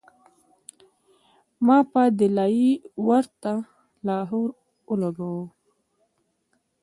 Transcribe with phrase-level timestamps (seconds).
[1.65, 2.69] ما پۀ “دلائي”
[3.07, 3.53] ورته
[4.05, 4.49] لاهور
[4.87, 5.43] او لګوو